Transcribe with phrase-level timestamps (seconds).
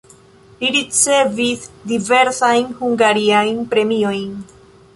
[0.61, 4.33] Li ricevis diversajn hungarajn premiojn.